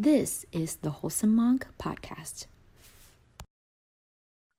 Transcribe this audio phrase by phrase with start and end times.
[0.00, 2.46] This is the Wholesome Monk Podcast.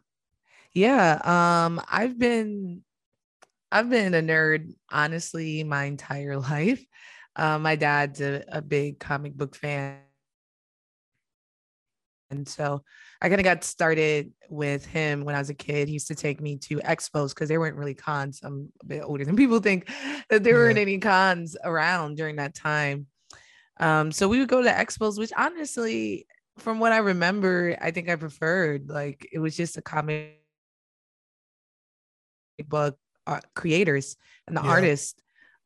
[0.72, 1.20] Yeah.
[1.24, 2.82] Um, I've been
[3.72, 6.84] I've been a nerd honestly my entire life.
[7.36, 9.98] Uh, my dad's a, a big comic book fan.
[12.32, 12.82] And so
[13.20, 15.88] I kind of got started with him when I was a kid.
[15.88, 18.40] He used to take me to expos because there weren't really cons.
[18.44, 19.90] I'm a bit older than people think
[20.28, 23.06] that there weren't any cons around during that time.
[23.78, 26.26] Um, so we would go to expos, which honestly,
[26.58, 28.88] from what I remember, I think I preferred.
[28.88, 30.36] Like it was just a comic
[32.68, 32.98] book
[33.30, 34.70] uh, creators and the Yeah.
[34.70, 35.14] artists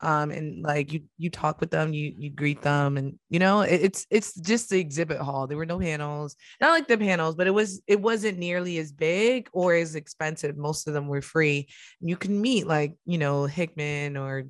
[0.01, 3.61] um and like you you talk with them you you greet them and you know
[3.63, 5.47] it, it's it's just the exhibit hall.
[5.47, 8.93] There were no panels not like the panels but it was it wasn't nearly as
[8.93, 10.57] big or as expensive.
[10.57, 11.69] Most of them were free.
[12.01, 14.45] You can meet like you know hickman or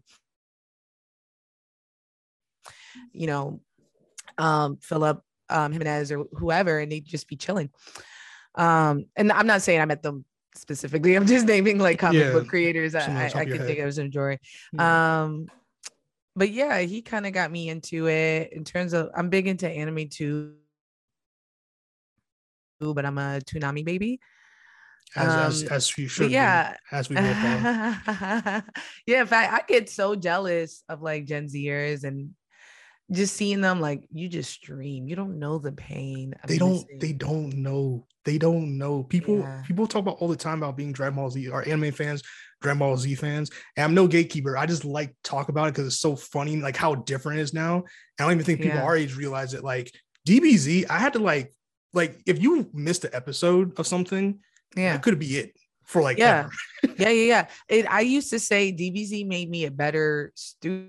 [3.13, 3.61] you know
[4.39, 7.71] um philip um jimenez or whoever and they'd just be chilling.
[8.57, 10.25] Um and i'm not saying i met them
[10.55, 13.81] specifically i'm just naming like comic Yeah, book creators i, I, I of could think
[13.81, 14.39] i was enjoying.
[14.73, 15.23] Yeah.
[15.25, 15.49] um
[16.37, 18.53] but yeah he kind of got me into it.
[18.53, 20.55] In terms of i'm big into anime too.
[22.81, 24.21] But i'm a Toonami baby.
[25.17, 26.73] As, as um, as you but should yeah.
[26.73, 27.25] Be, as we both
[29.07, 32.31] yeah in fact i get so jealous of like gen zers and
[33.11, 36.99] just seeing them like you just stream you don't know the pain they don't missing.
[37.01, 39.63] they don't know they don't know people Yeah.
[39.67, 42.23] people talk about all the time about being Dragon Ball Z or anime fans
[42.63, 45.87] Dragon Ball Z fans and I'm no gatekeeper I just like talk about it because
[45.87, 47.85] it's so funny like how different it is now
[48.19, 48.85] I don't even think people Yeah.
[48.85, 49.93] our age realize it like
[50.27, 51.53] DBZ I had to like
[51.93, 54.39] like if you missed an episode of something
[54.77, 55.53] yeah that could be it
[55.85, 56.49] for like Yeah.
[56.83, 56.95] ever.
[56.99, 57.47] yeah, yeah, yeah.
[57.69, 60.89] It, I used to say DBZ made me a better stu-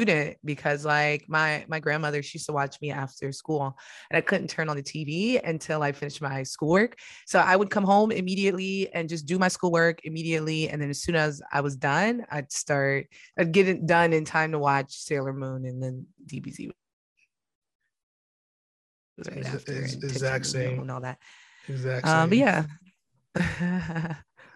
[0.00, 3.76] student because like my my grandmother she used to watch me after school
[4.10, 6.98] and I couldn't turn on the TV until I finished my schoolwork.
[7.26, 11.02] So I would come home immediately and just do my schoolwork immediately and then as
[11.02, 13.08] soon as I was done, I'd start
[13.38, 16.70] I'd get it done in time to watch Sailor Moon and then DBZ
[19.18, 20.80] was right Ex- after and exact same.
[20.80, 21.18] and all that.
[21.68, 22.64] exactly Um but yeah.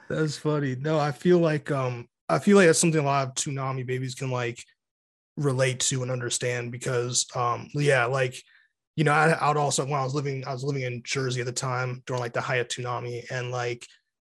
[0.09, 0.77] That's funny.
[0.77, 4.15] No, I feel like um I feel like that's something a lot of Toonami babies
[4.15, 4.65] can like
[5.37, 8.37] relate to and understand because um yeah, like
[8.97, 11.41] you know, I, I would also when I was living I was living in Jersey
[11.41, 13.87] at the time during like the of Toonami and like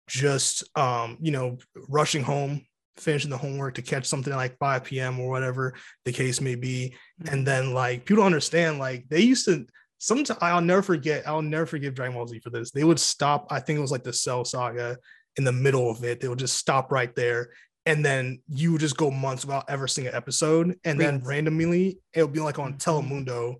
[0.08, 1.58] just um you know
[1.88, 2.60] rushing home
[2.98, 5.74] finishing the homework to catch something at like 5 p.m or whatever
[6.04, 6.94] the case may be.
[7.26, 9.66] And then like people understand like they used to
[9.98, 12.70] sometimes I'll never forget I'll never forgive Dragon Ball Z for this.
[12.70, 14.98] They would stop I think it was like the Cell Saga
[15.36, 16.20] in the middle of it.
[16.20, 17.50] They would just stop right there
[17.86, 20.78] and then you just go months without ever seeing an episode.
[20.84, 22.78] And then randomly it would be like on Mhm.
[22.78, 23.56] Telemundo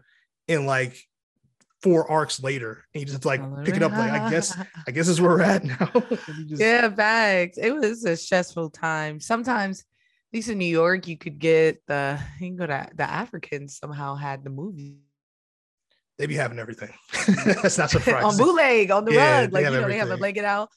[0.49, 0.97] in like
[1.83, 2.85] four arcs later.
[2.95, 4.57] And you just have to like pick it up like I guess
[4.87, 5.87] I guess is where we're at now.
[6.47, 7.59] Just- yeah, facts.
[7.59, 9.19] It was a stressful time.
[9.19, 13.03] Sometimes, at least in New York, you could get the you can go to the
[13.11, 14.99] Africans somehow had the movie.
[16.19, 16.91] They be having everything.
[17.45, 18.25] That's not surprising.
[18.25, 19.53] on bootleg on the Yeah, rug.
[19.53, 20.69] Like you know, they have a blanket out,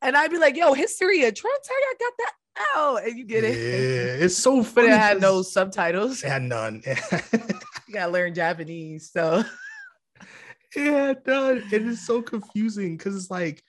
[0.00, 2.32] and I'd be like, "Yo, history of Trent, I got that
[2.74, 3.54] out," and you get it.
[3.54, 4.22] yeah it.
[4.22, 6.22] it's so But funny it had no subtitles.
[6.22, 9.10] it had none You gotta learn Japanese.
[9.12, 9.44] So
[10.74, 11.62] Yeah, it does.
[11.72, 13.62] It is so confusing because it's like,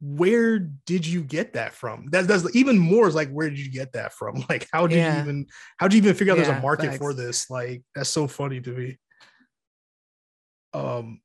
[0.00, 2.06] where did you get that from?
[2.10, 4.44] That's that's even more is like, where did you get that from?
[4.48, 5.46] Like, how did you even
[5.76, 7.50] how did you even figure out there's a market for this?
[7.50, 8.98] Like, that's so funny to me.
[10.74, 11.20] Um,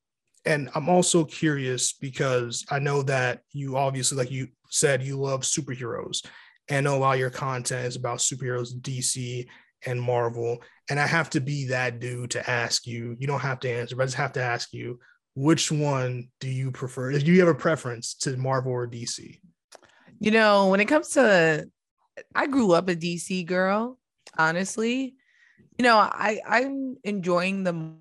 [0.45, 5.41] and I'm also curious because I know that you obviously, like you said, you love
[5.41, 6.25] superheroes,
[6.69, 9.47] and know a lot of your content is about superheroes, DC
[9.85, 10.61] and Marvel.
[10.89, 13.15] And I have to be that dude to ask you.
[13.19, 14.99] You don't have to answer, but I just have to ask you
[15.35, 17.11] which one do you prefer?
[17.11, 19.39] Do you have a preference to Marvel or DC?
[20.19, 21.67] You know, when it comes to
[22.35, 23.97] I grew up a DC girl,
[24.37, 25.15] honestly.
[25.77, 27.95] You know, I I'm enjoying the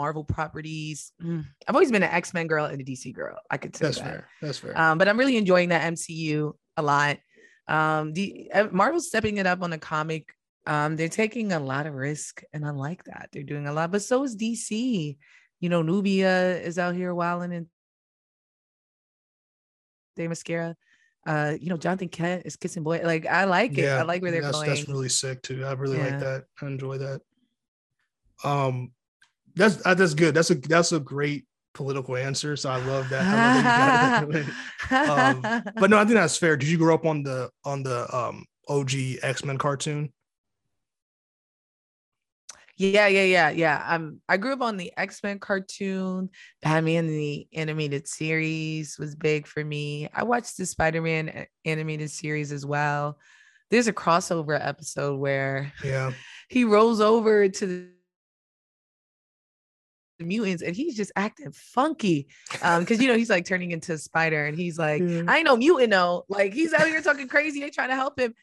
[0.00, 1.12] Marvel properties.
[1.22, 1.44] Mm.
[1.68, 3.36] I've always been an X Men girl and a DC girl.
[3.50, 4.04] I could say That's that.
[4.04, 4.28] fair.
[4.40, 4.80] That's fair.
[4.80, 7.18] Um, but I'm really enjoying that MCU a lot.
[7.68, 10.32] Um, the uh, Marvel's stepping it up on the comic.
[10.66, 13.28] Um, they're taking a lot of risk, and I like that.
[13.30, 15.18] They're doing a lot, but so is DC.
[15.60, 17.66] You know, Nubia is out here wilding and
[20.18, 20.76] Themyscira.
[21.26, 23.02] Uh, you know, Jonathan Kent is kissing boy.
[23.04, 23.86] Like I like it.
[23.86, 24.70] I like where they're that's, going.
[24.70, 25.62] That's really sick too.
[25.66, 26.08] I really Yeah.
[26.08, 26.44] like that.
[26.62, 27.20] I enjoy that.
[28.42, 28.92] Um,
[29.54, 30.34] that's uh, that's good.
[30.34, 32.56] That's a that's a great political answer.
[32.56, 33.22] So I love that.
[33.26, 34.46] I love that
[34.90, 35.08] that.
[35.08, 36.56] Um, but no, I think that's fair.
[36.56, 38.92] Did you grow up on the on the um OG
[39.22, 40.12] X Men cartoon?
[42.76, 43.84] Yeah, yeah, yeah, yeah.
[43.86, 46.30] Um, I grew up on the X Men cartoon.
[46.62, 50.08] Batman the animated series was big for me.
[50.14, 53.18] I watched the Spider Man animated series as well.
[53.70, 56.12] There's a crossover episode where Yeah,
[56.48, 57.90] he rolls over to
[60.24, 62.28] mutants and he's just acting funky.
[62.62, 65.22] Um, because you know he's like turning into a spider and he's like, Yeah.
[65.28, 66.24] I ain't no mutant though.
[66.28, 68.34] Like he's out here talking crazy, they trying to help him.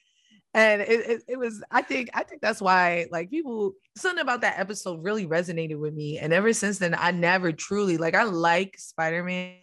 [0.54, 4.42] And it, it, it was, I think, I think that's why like people something about
[4.42, 6.18] that episode really resonated with me.
[6.18, 9.58] And ever since then, I never truly like I like Spider-Man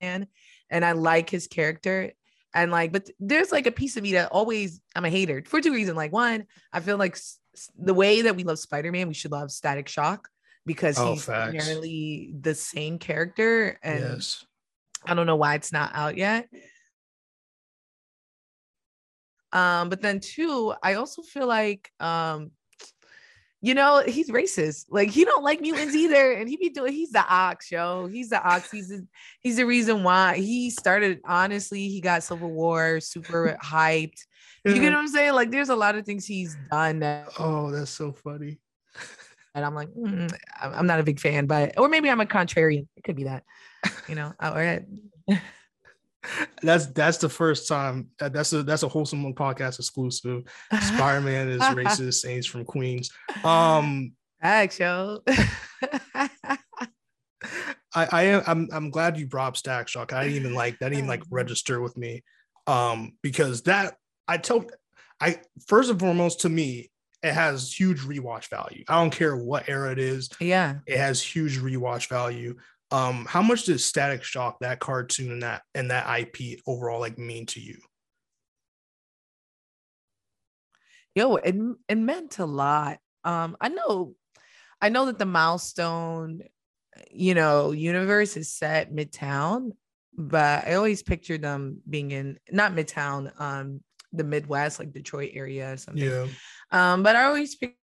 [0.00, 0.26] and
[0.70, 2.12] and I like his character.
[2.54, 5.60] And like, but there's like a piece of me that always I'm a hater for
[5.60, 5.96] two reasons.
[5.96, 7.16] Like, one, I feel like
[7.78, 10.28] the way that we love Spider-Man, we should love Static Shock
[10.64, 11.54] because Oh, he's facts.
[11.54, 13.78] inherently the same character.
[13.82, 14.44] And yes.
[15.04, 16.48] I don't know why it's not out yet.
[19.52, 22.52] Um, but then two, I also feel like um,
[23.64, 24.86] you know, he's racist.
[24.90, 26.32] Like he don't like mutants either.
[26.32, 28.06] And he be doing he's the ox, yo.
[28.06, 28.70] He's the ox.
[28.72, 29.06] He's the,
[29.40, 34.18] he's the reason why he started honestly, he got Civil War super hyped.
[34.64, 35.34] You get what I'm saying?
[35.34, 38.58] Like there's a lot of things he's done that Oh, that's so funny.
[39.54, 42.88] and I'm like, mm, I'm not a big fan, but or maybe I'm a contrarian.
[42.96, 43.44] It could be that,
[44.08, 44.32] you know.
[44.40, 44.84] All right.
[46.62, 50.44] That's that's the first time that, that's a that's a wholesome podcast exclusive.
[50.80, 53.10] Spider Man is racist he's from Queens.
[53.44, 55.20] Um, Thanks, yo.
[57.94, 60.12] I, I am I'm I'm glad you brought up Static Shock.
[60.12, 62.22] I didn't even like that didn't even like register with me.
[62.66, 63.96] Um, because that
[64.28, 64.64] I tell
[65.20, 66.90] I first and foremost to me,
[67.22, 68.84] it has huge rewatch value.
[68.88, 70.76] I don't care what era it is, yeah.
[70.86, 72.56] it has huge rewatch value.
[72.92, 77.18] Um, how much does Static Shock, that cartoon and that and that IP overall like
[77.18, 77.78] mean to you?
[81.14, 81.56] Yo, it,
[81.88, 82.98] it meant a lot.
[83.24, 84.14] Um, I know,
[84.80, 86.42] I know that the milestone,
[87.10, 89.72] you know, universe is set midtown,
[90.16, 93.80] but I always pictured them being in not midtown, um,
[94.12, 96.04] the Midwest, like Detroit area or something.
[96.04, 96.26] Yeah.
[96.70, 97.78] Um, but I always pic-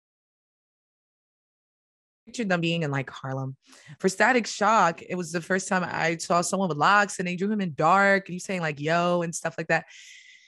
[2.36, 3.56] pictured them being in like Harlem.
[4.00, 7.38] For Static Shock, it was the first time I saw someone with locks and they
[7.38, 9.86] drew him in dark and he's saying like yo and stuff like that.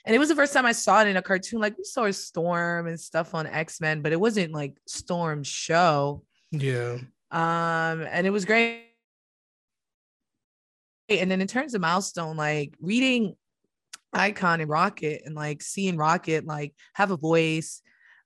[0.04, 1.60] And it was the first time I saw it in a cartoon.
[1.60, 6.24] Like we saw a Storm and stuff on X-Men, but it wasn't like Storm's show.
[6.50, 6.98] Yeah.
[7.30, 8.84] Um, and it was great.
[11.08, 13.34] And then in terms of milestone, like reading
[14.12, 17.80] Icon and Rocket and like seeing Rocket like have a voice,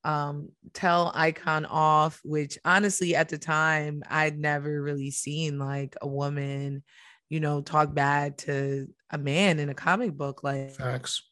[0.04, 6.09] um, tell Icon off, which honestly at the time I'd never really seen like a
[6.09, 6.82] woman,
[7.28, 10.42] you know, talk bad to a man in a comic book.
[10.42, 11.23] Like Facts.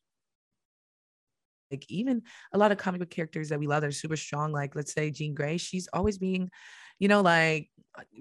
[1.71, 2.23] like even
[2.53, 4.93] a lot of comic book characters that we love that are super strong like let's
[4.93, 6.51] say jean gray she's always being
[6.99, 7.69] you know like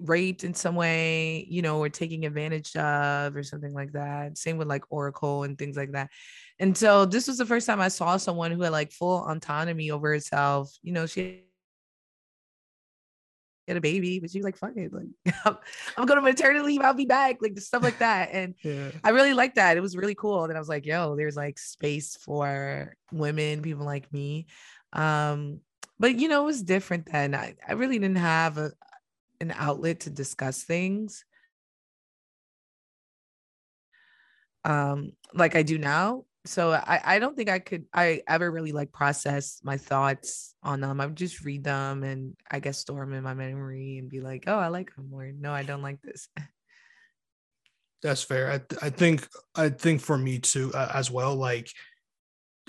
[0.00, 4.56] raped in some way you know or taking advantage of or something like that same
[4.56, 6.10] with like oracle and things like that
[6.58, 9.90] and so this was the first time i saw someone who had like full autonomy
[9.90, 11.44] over herself you know she
[13.68, 15.06] had a baby but she was like fuck it like
[15.44, 15.56] i'm,
[15.96, 18.90] I'm going to maternity leave i'll be back like stuff like that and Yeah.
[19.04, 19.76] I really liked that.
[19.76, 20.44] It was really cool.
[20.44, 24.46] And I was like, yo, there's like space for women, people like me.
[24.92, 25.60] Um,
[25.98, 27.34] but you know, it was different then.
[27.34, 28.72] I, I really didn't have a,
[29.40, 31.24] an outlet to discuss things
[34.64, 36.24] um like I do now.
[36.46, 40.80] So I, I don't think I could I ever really like process my thoughts on
[40.80, 41.00] them.
[41.00, 44.20] I would just read them and I guess store them in my memory and be
[44.20, 46.28] like, oh, I like them or no, I don't like this.
[48.02, 48.50] That's fair.
[48.50, 51.36] I, I think I think for me too uh, as well.
[51.36, 51.70] Like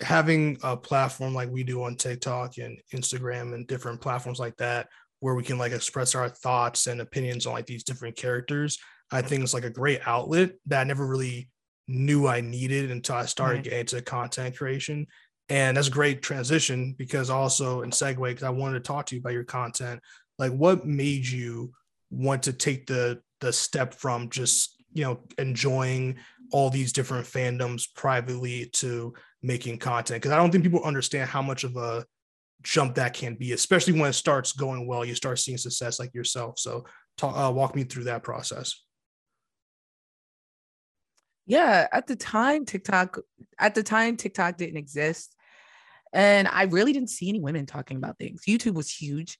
[0.01, 4.89] having a platform like we do on TikTok and Instagram and different platforms like that,
[5.21, 8.77] where we can like express our thoughts and opinions on like these different characters.
[9.11, 11.49] I think it's like a great outlet that I never really
[11.87, 13.63] knew I needed until I started Right.
[13.63, 15.07] getting into content creation.
[15.49, 19.15] And that's a great transition because also in segue, because I wanted to talk to
[19.15, 19.99] you about your content.
[20.39, 21.73] Like what made you
[22.09, 26.17] want to take the the step from just, you know, enjoying
[26.51, 29.13] all these different fandoms privately to
[29.43, 30.21] making content?
[30.21, 32.05] Because I don't think people understand how much of a
[32.61, 36.13] jump that can be, especially when it starts going well, you start seeing success like
[36.13, 36.59] yourself.
[36.59, 36.85] So
[37.17, 38.75] talk, uh, walk me through that process.
[41.51, 43.19] yeah at the time tiktok
[43.59, 45.35] at the time tiktok didn't exist
[46.13, 49.37] and i really didn't see any women talking about things youtube was huge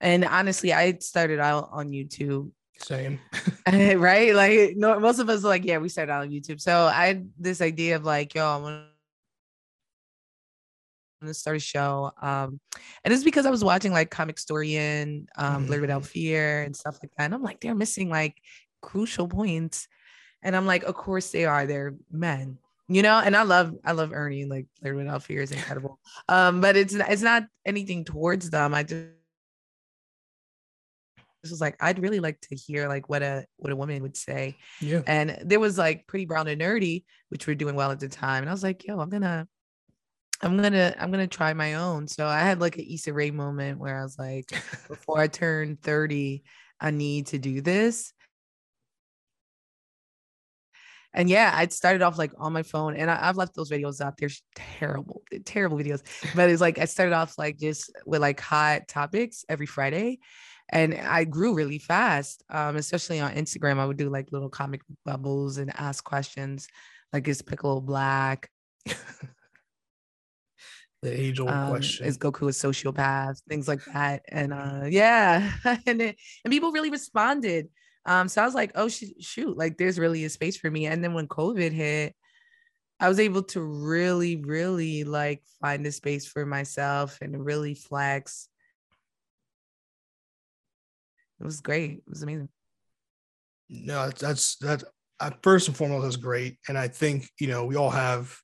[0.00, 3.20] and honestly i started out on youtube Same.
[3.72, 7.06] right like no most of us like yeah we started out on youtube so i
[7.06, 8.84] had this idea of like yo i want
[11.26, 12.60] to start a show um
[13.04, 15.66] and it's because i was watching like comic historian um Mhm.
[15.66, 18.36] blurred without fear and stuff like that and i'm like they're missing like
[18.80, 19.88] crucial points
[20.42, 23.92] and i'm like of course they are they're men you know and i love i
[23.92, 25.98] love ernie like blurred without fear is incredible
[26.28, 29.06] um but it's it's not anything towards them i just
[31.42, 34.16] this was like I'd really like to hear like what a what a woman would
[34.16, 34.56] say.
[34.80, 35.02] Yeah.
[35.08, 38.42] And there was like Pretty Brown and Nerdy, which were doing well at the time.
[38.44, 39.48] And I was like, yo, I'm gonna
[40.42, 42.08] I'm gonna I'm gonna try my own.
[42.08, 44.50] So I had like an Issa Rae moment where I was like,
[44.88, 46.42] before I turn 30,
[46.80, 48.12] I need to do this.
[51.14, 54.04] And yeah, I started off like on my phone, and I, I've left those videos
[54.04, 54.16] up.
[54.16, 56.02] They're terrible, terrible videos.
[56.34, 60.20] But it's like I started off like just with like hot topics every Friday,
[60.70, 62.42] and I grew really fast.
[62.50, 66.66] Um, especially on Instagram, I would do like little comic bubbles and ask questions,
[67.12, 68.50] like is Piccolo black?
[71.02, 72.06] The age old um, question.
[72.06, 73.42] is Goku a sociopath?
[73.48, 74.22] Things like that.
[74.28, 75.50] And uh, yeah,
[75.86, 77.68] and it, and people really responded.
[78.06, 80.86] Um, so I was like, oh sh- shoot, like there's really a space for me.
[80.86, 82.14] And then when COVID hit,
[83.00, 88.48] I was able to really, really like find a space for myself and really flex.
[91.40, 91.90] It was great.
[91.90, 92.48] It was amazing.
[93.68, 94.84] no, that's that's that.
[95.18, 98.36] Uh, first and foremost, that's great, and I think you know we all have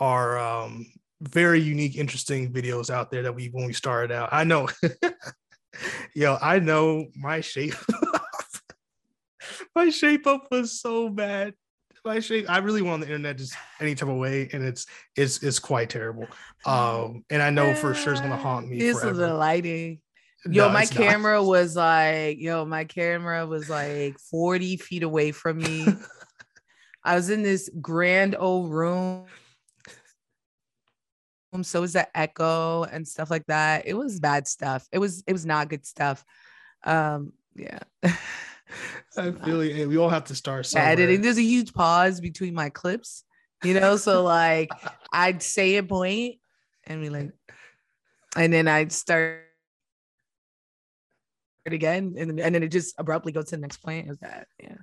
[0.00, 0.86] our um,
[1.28, 4.28] very unique, interesting videos out there that we when we started out.
[4.32, 4.68] I know,
[6.14, 7.74] yo, I know my shape.
[9.74, 11.54] my shape up was so bad.
[12.04, 14.84] My shape, I really went on the internet just any type of way, and it's
[15.16, 16.26] it's it's quite terrible.
[16.66, 19.16] Um, and I know for sure it's gonna haunt me This forever.
[19.16, 20.00] the lighting.
[20.44, 21.02] Yo, No, my it's not.
[21.02, 25.86] camera was like, yo, my camera was like 40 feet away from me.
[27.02, 29.24] I was in this grand old room.
[31.62, 33.86] So was the echo and stuff like that.
[33.86, 34.88] It was bad stuff.
[34.90, 36.24] It was it was not good stuff.
[36.84, 37.80] Um, yeah.
[39.16, 40.90] I feel like hey, we all have to start somewhere.
[40.90, 41.20] editing.
[41.20, 43.24] There's a huge pause between my clips,
[43.62, 43.96] you know.
[43.96, 44.70] So like
[45.12, 46.36] I'd say a point
[46.86, 47.30] and be like,
[48.36, 49.42] and then I'd start
[51.66, 54.06] it again, and, and then it just abruptly goes to the next point.
[54.06, 54.76] It was that, yeah.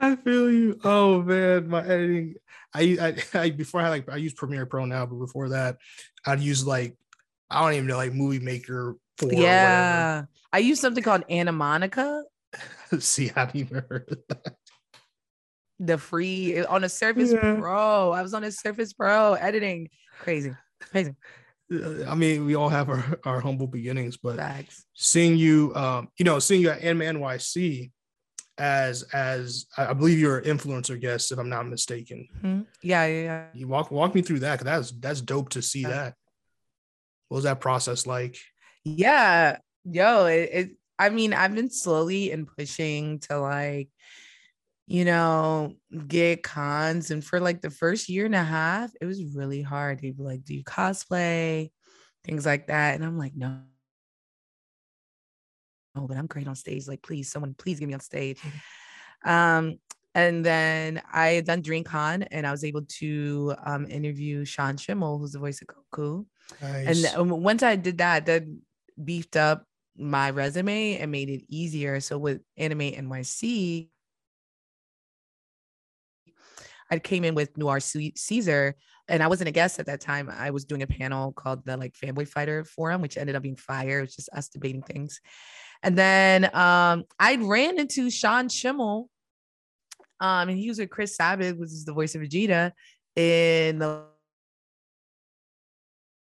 [0.00, 0.78] I feel you.
[0.84, 2.34] Oh man, my editing.
[2.74, 5.78] I, I, I before I like I use Premiere Pro now, but before that,
[6.26, 6.96] I'd use like
[7.50, 9.32] I don't even know like Movie Maker four.
[9.32, 10.24] Yeah.
[10.52, 12.22] I use something called Animotica.
[12.98, 14.54] See, I haven't even heard of that.
[15.80, 17.56] the free on a Surface Yeah.
[17.58, 18.12] Pro.
[18.12, 19.88] I was on a Surface Pro editing.
[20.20, 20.54] Crazy.
[20.80, 21.14] Crazy.
[21.72, 24.84] Uh, I mean, we all have our, our humble beginnings, but Facts.
[24.94, 27.90] seeing you, um, you know, seeing you at Anime NYC
[28.58, 32.28] as as I believe you're an influencer guest, if I'm not mistaken.
[32.42, 32.66] Mhm.
[32.82, 33.46] Yeah, yeah, yeah.
[33.52, 35.88] You walk walk me through that because that's that's dope to see Yeah.
[35.88, 36.14] that.
[37.28, 38.36] What was that process like?
[38.84, 43.88] Yeah, yo, it, it I mean, I've been slowly and pushing to like,
[44.86, 45.74] you know,
[46.06, 47.10] get cons.
[47.10, 49.98] And for like the first year and a half, it was really hard.
[50.00, 51.72] People like, do you cosplay?
[52.24, 52.94] Things like that.
[52.94, 53.62] And I'm like, no.
[55.94, 56.88] No, but I'm great on stage.
[56.88, 58.40] Like, please, someone, please get me on stage.
[59.24, 59.78] Um,
[60.14, 65.18] and then I had done DreamCon and I was able to um, interview Sean Schemmel,
[65.18, 66.26] who's the voice of Goku.
[66.60, 67.14] Nice.
[67.14, 68.44] And once I did that, that
[69.02, 72.00] beefed up my resume and made it easier.
[72.00, 73.88] So with Anime NYC,
[76.90, 78.76] I came in with Noir Caesar,
[79.08, 80.30] and I wasn't a guest at that time.
[80.30, 83.56] I was doing a panel called the like Fanboy Fighter Forum, which ended up being
[83.56, 83.98] fire.
[83.98, 85.20] It was just us debating things.
[85.84, 89.06] And then um, I ran into Sean Schemmel,
[90.18, 92.72] um, and he was with Chris Sabat, which is the voice of Vegeta,
[93.14, 94.04] in the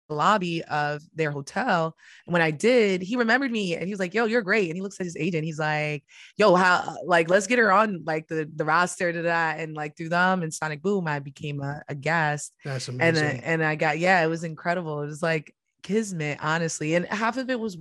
[0.08, 1.94] lobby of their hotel.
[2.26, 4.68] And when I did, he remembered me and he was like, yo, you're great.
[4.68, 5.44] And he looks at his agent.
[5.44, 6.04] He's like,
[6.36, 9.60] yo, how like let's get her on like the, the roster to that.
[9.60, 12.52] And like through them and Sonic Boom, I became a, a guest.
[12.64, 13.14] That's amazing.
[13.14, 15.02] then and I got yeah, it was incredible.
[15.02, 16.94] It was like kismet, honestly.
[16.94, 17.78] And half of it was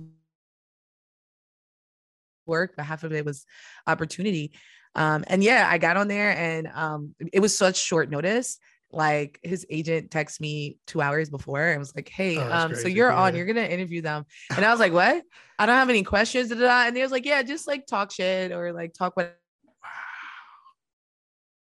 [2.50, 3.46] work, but half of it was
[3.86, 4.52] opportunity.
[4.94, 8.58] Um, and yeah, I got on there and um, it was such short notice.
[8.92, 12.88] Like his agent texted me two hours before and was like, Hey, Oh, um, so
[12.88, 14.26] you're on, you're gonna interview them.
[14.56, 15.22] And I was like, What?
[15.60, 16.48] I don't have any questions.
[16.48, 19.16] da, da, da." And he was like, Yeah, just like talk shit or like talk
[19.16, 19.39] what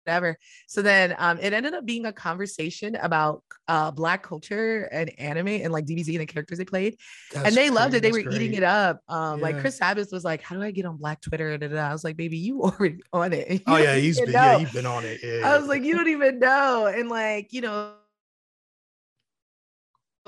[0.08, 0.38] whatever.
[0.68, 5.48] So then um, it ended up being a conversation about uh, black culture and anime
[5.48, 6.98] and like DBZ and the characters they played
[7.34, 8.02] That's and they loved it.
[8.02, 9.02] They That's were eating it up.
[9.10, 11.76] Um, like Chris Sabat was like, "How do I get on Black Twitter?" Da, da,
[11.76, 11.90] da.
[11.90, 14.60] I was like, "Baby, you already on it." You Oh yeah, he's been yeah, know."
[14.60, 15.20] he's been on it.
[15.22, 15.58] Yeah, I yeah.
[15.58, 17.92] was like, "You don't even know," and like, you know.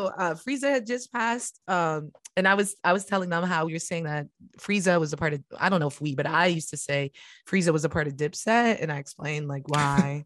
[0.07, 3.79] Uh, Frieza had just passed, um, and I was I was telling them how you're
[3.79, 4.27] saying that
[4.57, 7.11] Frieza was a part of I don't know if we, but I used to say
[7.47, 10.25] Frieza was a part of Dipset, and I explained like why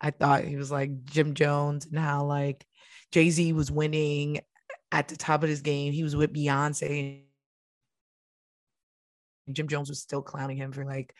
[0.00, 2.64] I thought he was like Jim Jones and how like
[3.12, 4.40] Jay Z was winning
[4.92, 5.92] at the top of his game.
[5.92, 7.22] He was with Beyonce.
[9.46, 11.14] and Jim Jones was still clowning him for like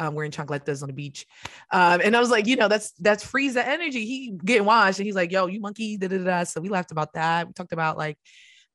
[0.00, 1.26] um, wearing chancletas on the beach.
[1.70, 4.04] Um, and I was like, you know, that's that's Frieza energy.
[4.06, 6.44] He getting washed, and he's like, yo, you monkey, da da da.
[6.44, 7.46] So we laughed about that.
[7.46, 8.18] We talked about like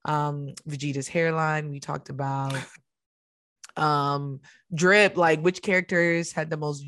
[0.05, 1.71] um Vegeta's hairline.
[1.71, 2.53] We talked about
[3.75, 4.39] um
[4.73, 6.85] drip, like which characters had the most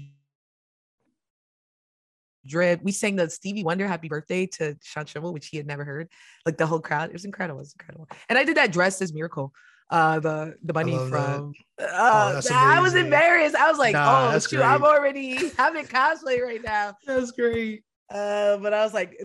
[2.45, 2.81] drip.
[2.83, 6.09] We sang the Stevie Wonder happy birthday to Sean Trimble, which he had never heard.
[6.45, 7.09] Like the whole crowd.
[7.09, 7.59] It was incredible.
[7.59, 8.07] It was incredible.
[8.29, 9.51] And I did that dressed as Mirko.
[9.89, 11.09] Uh the the that.
[11.09, 13.55] from uh, that's I was embarrassed.
[13.55, 14.89] I was like, Nah, oh shoot, I'm great.
[14.89, 16.93] already having cosplay right now.
[17.05, 17.83] That's great.
[18.09, 19.17] Uh, but I was like,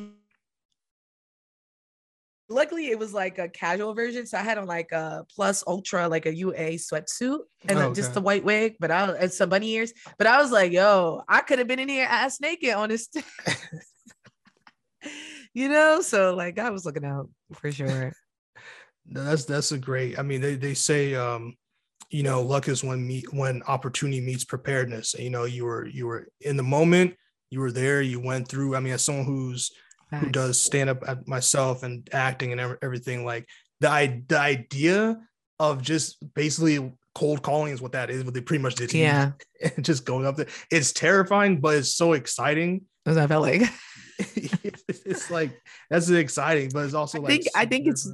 [2.49, 4.27] luckily it was like a casual version.
[4.27, 7.39] So I had on like a plus ultra, like a UA sweatsuit
[7.69, 8.15] and then Oh, just okay.
[8.15, 9.93] the white wig, but I and some bunny ears.
[10.19, 13.09] But I was like, yo, I could have been in here ass naked on this.
[15.55, 18.13] you know, so like I was looking out for sure.
[19.07, 20.19] That's that's a great.
[20.19, 21.57] I mean, they they say, um,
[22.11, 25.15] you know, luck is when meet when opportunity meets preparedness.
[25.15, 27.15] And, you know, you were you were in the moment,
[27.51, 28.77] you were there, you went through.
[28.77, 29.71] I mean, as someone who's
[30.11, 33.49] who does stand up at myself and acting and everything, like
[33.81, 35.19] the the idea
[35.59, 38.25] of just basically cold calling is what that is.
[38.25, 38.93] What they pretty much did.
[38.93, 39.33] Yeah,
[39.77, 40.49] and just going up there.
[40.71, 42.83] It's terrifying, but it's so exciting.
[43.05, 43.63] that's what I felt like.
[44.19, 45.59] it's like
[45.91, 48.09] that's exciting, but it's also I like think- I think it's-.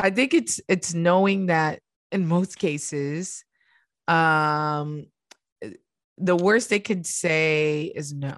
[0.00, 3.44] I think it's it's knowing that in most cases,
[4.08, 5.06] um,
[6.16, 8.36] the worst they could say is no.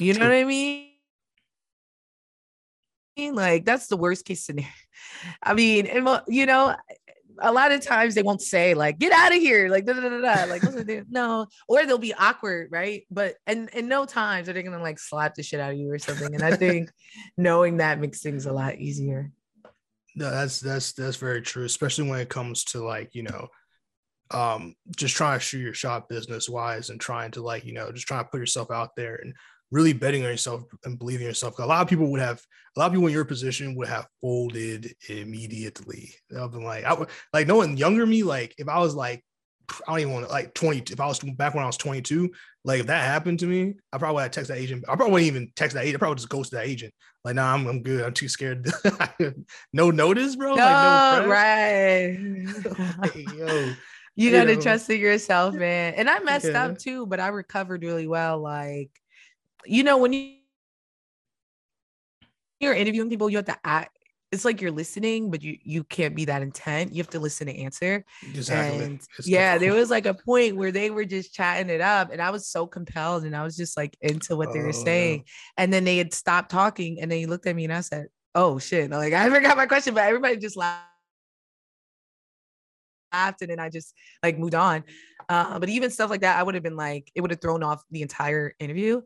[0.00, 0.90] You know what I mean?
[3.16, 4.68] Like that's the worst case scenario.
[5.42, 6.74] I mean, and you know,
[7.40, 10.08] a lot of times they won't say like "get out of here," like da da
[10.08, 10.44] da da.
[10.50, 13.04] Like those are the- no, or they'll be awkward, right?
[13.10, 15.90] But and in no times are they gonna like slap the shit out of you
[15.90, 16.34] or something.
[16.34, 16.90] And I think
[17.36, 19.30] knowing that makes things a lot easier.
[20.14, 23.48] No, that's that's that's very true, especially when it comes to like, you know,
[24.30, 27.90] um, just trying to shoot your shot business wise and trying to like, you know,
[27.92, 29.34] just trying to put yourself out there and
[29.70, 31.58] really betting on yourself and believing in yourself.
[31.58, 32.40] A lot of people would have
[32.76, 36.14] a lot of people in your position would have folded immediately.
[36.38, 39.24] I've been like, I would like knowing younger me, like if I was like
[39.86, 40.92] I don't even want to like 20.
[40.92, 42.30] If I was back when I was 22,
[42.64, 44.84] like if that happened to me, I probably would have text that agent.
[44.88, 45.96] I probably wouldn't even text that agent.
[45.96, 46.92] I probably just ghost that agent.
[47.24, 48.04] Like, nah, I'm, I'm good.
[48.04, 48.70] I'm too scared.
[49.72, 50.54] no notice, bro.
[50.56, 52.18] No, like, no right.
[52.98, 53.76] Like, yo, you
[54.16, 54.60] you gotta know.
[54.62, 55.94] trust in yourself, man.
[55.94, 56.64] And I messed Yeah.
[56.64, 58.38] up too, but I recovered really well.
[58.38, 58.90] Like,
[59.64, 60.34] you know, when you
[62.60, 63.96] you're interviewing people, you have to act.
[64.34, 66.92] It's like you're listening, but you you can't be that intent.
[66.92, 68.04] You have to listen to answer.
[68.22, 68.84] exactly.
[68.86, 72.10] And It's yeah, there was like a point where they were just chatting it up,
[72.12, 74.72] and I was so compelled, and I was just like into what they Oh, were
[74.72, 74.84] no.
[74.84, 75.24] saying.
[75.56, 78.06] And then they had stopped talking, and then he looked at me, and I said,
[78.34, 80.90] "Oh shit!" Like I forgot my question, but everybody just laughed.
[83.12, 84.82] Laughed and then I just like moved on.
[85.28, 87.62] Uh, but even stuff like that, I would have been like, it would have thrown
[87.62, 89.02] off the entire interview.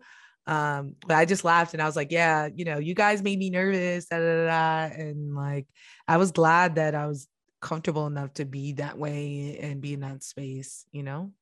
[0.49, 3.39] Um, but I just laughed and I was like, yeah, you know, you guys made
[3.39, 5.67] me nervous, da, da, da, and like
[6.09, 7.29] I was glad that I was
[7.61, 11.33] comfortable enough to be that way and be in that space, you know?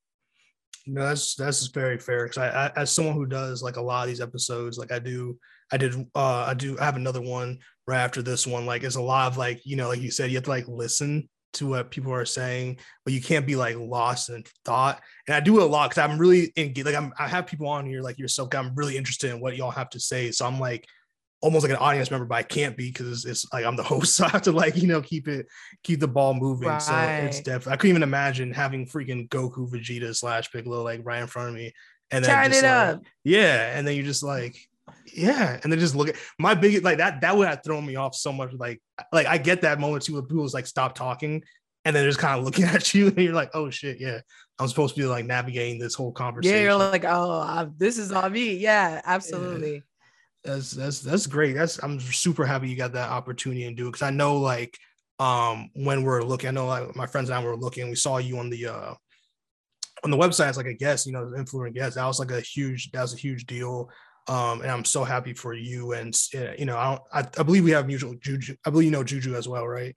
[0.89, 2.25] No, that's that's very fair.
[2.25, 4.99] Because I, I, as someone who does like a lot of these episodes, like I
[4.99, 5.39] do,
[5.71, 8.67] I did, uh, I do, I have another one right after this one.
[8.67, 10.67] Like, it's a lot of like, you know, like you said, you have to like
[10.67, 15.01] listen to what people are saying, but you can't be like lost in thought.
[15.27, 16.87] And I do it a lot because I'm really engaged.
[16.87, 18.55] Like, I'm, I have people on here like yourself.
[18.55, 20.31] I'm really interested in what y'all have to say.
[20.31, 20.87] So I'm like
[21.41, 24.17] almost like an audience member, but I can't be because it's like I'm the host,
[24.17, 25.47] so I have to like you know keep it
[25.83, 26.69] keep the ball moving.
[26.69, 26.83] Right.
[26.83, 31.21] So it's definitely I couldn't even imagine having freaking Goku, Vegeta slash Piccolo like right
[31.21, 31.73] in front of me,
[32.11, 33.03] and then Turn just, it like, up.
[33.25, 34.57] yeah, and then you just like
[35.13, 37.97] yeah, and then just look at my biggest like that that would have thrown me
[37.97, 38.53] off so much.
[38.53, 38.81] Like
[39.13, 41.43] like I get that moment too where people's like stop talking
[41.85, 44.21] and then just kind of looking at you and you're like, oh shit, yeah,
[44.59, 46.57] I'm supposed to be like navigating this whole conversation.
[46.57, 48.57] Yeah, you're like, oh, I, this is on me.
[48.57, 49.75] Yeah, absolutely.
[49.75, 49.81] Yeah.
[50.45, 51.55] That's that's that's great.
[51.55, 54.79] That's I'm super happy you got that opportunity and do it because I know like
[55.19, 58.19] um when we're looking, I know like my friends and I were looking, we saw
[58.19, 58.95] you on the uh
[60.05, 61.97] on the website as like a guest, you know, influencer guest.
[61.97, 63.91] That was like a huge that was a huge deal.
[64.29, 65.93] Um, and I'm so happy for you.
[65.93, 68.57] And you know, I, I, I believe we have mutual Juju.
[68.67, 69.97] I believe you know Juju as well, right?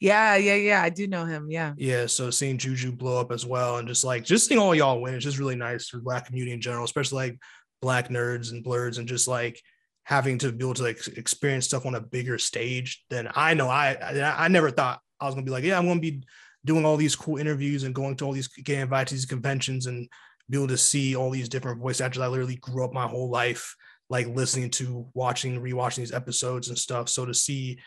[0.00, 0.82] Yeah, yeah, yeah.
[0.82, 1.50] I do know him.
[1.50, 1.74] Yeah.
[1.76, 2.06] Yeah.
[2.06, 5.14] So seeing Juju blow up as well, and just like just seeing all y'all win,
[5.14, 7.38] it's just really nice for Black community in general, especially like
[7.82, 9.60] Black nerds and blerds, and just like
[10.04, 13.68] having to be able to like experience stuff on a bigger stage than I know.
[13.68, 16.22] I I, I never thought I was gonna be like, yeah, I'm gonna be
[16.64, 19.86] doing all these cool interviews and going to all these getting invited to these conventions
[19.86, 20.08] and
[20.50, 22.22] be able to see all these different voice actors.
[22.22, 23.74] I literally grew up my whole life
[24.10, 27.08] like listening to, watching, rewatching these episodes and stuff.
[27.08, 27.78] So to see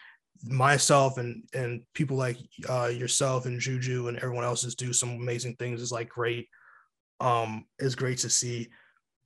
[0.43, 2.38] myself and and people like
[2.69, 6.47] uh, yourself and Juju and everyone else just do some amazing things is like great.
[7.19, 8.69] Um, it's great to see.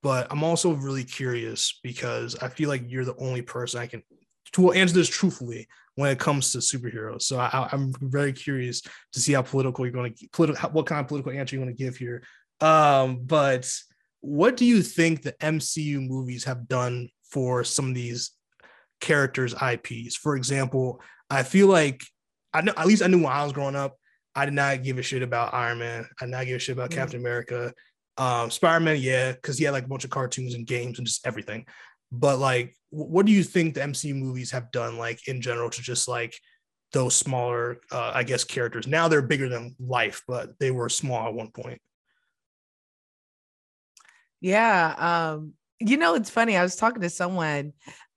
[0.04, 4.04] But I'm also really curious because I feel like you're the only person I can
[4.54, 7.24] to answer this truthfully when it comes to superheroes.
[7.24, 8.82] So I, am very curious
[9.14, 11.76] to see how political you're going to political what kind of political answer you want
[11.76, 12.24] to give here.
[12.62, 13.72] Um, but
[14.22, 18.32] what do you think the MCU movies have done for some of these
[19.00, 20.16] characters' IPs?
[20.16, 22.02] For example, I feel like
[22.54, 23.98] I know at least I knew when I was growing up,
[24.36, 26.06] I did not give a shit about Iron Man.
[26.20, 27.00] I did not give a shit about mm-hmm.
[27.00, 27.74] Captain America.
[28.18, 31.26] Um, Spider-Man, yeah, because he had like a bunch of cartoons and games and just
[31.28, 31.66] everything.
[32.12, 35.82] But like, what do you think the MCU movies have done, like in general, to
[35.82, 36.34] just like
[36.94, 38.88] those smaller, uh, I guess, characters?
[38.88, 41.82] Now they're bigger than life, but they were small at one point.
[44.46, 44.94] Yeah.
[45.00, 46.56] Um, you know, it's funny.
[46.56, 47.74] I was talking to someone.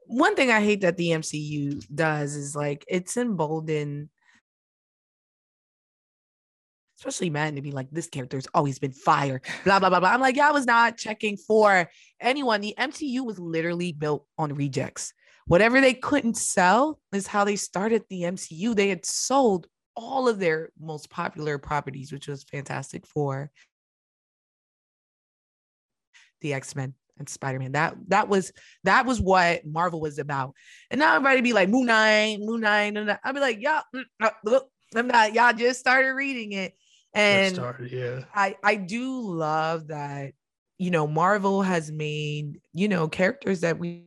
[0.09, 4.11] One thing I hate that the MCU does is like it's emboldened,
[6.99, 10.11] especially men, to be like, this character's always been fire, blah, blah, blah, blah.
[10.11, 11.89] I'm like, yeah, I was not checking for
[12.21, 12.61] anyone.
[12.61, 15.15] The MCU was literally built on rejects.
[15.47, 18.77] Whatever they couldn't sell is how they started the MCU.
[18.77, 23.51] They had sold all of their most popular properties, which was Fantastic Four,
[26.41, 27.73] the X-Men and Spider-Man.
[27.73, 28.53] That that was
[28.85, 30.55] that was what Marvel was about.
[30.91, 34.05] And now everybody be like Moon Knight, Moon Knight, and I'd be like, y'all, mm,
[34.23, 36.75] uh, look, I'm not, y'all just started reading it.
[37.15, 38.25] And started, yeah.
[38.35, 40.33] I I do love that,
[40.79, 44.05] you know, Marvel has made, you know, characters that we